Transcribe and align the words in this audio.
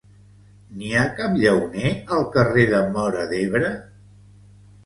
Hi 0.85 0.89
ha 0.93 1.01
algun 1.25 1.37
lampista 1.43 2.17
al 2.21 2.25
carrer 2.39 2.65
de 2.73 2.81
Móra 2.97 3.27
d'Ebre? 3.35 3.71